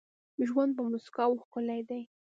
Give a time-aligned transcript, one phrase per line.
[0.47, 2.01] ژوند په مسکاوو ښکلی دي.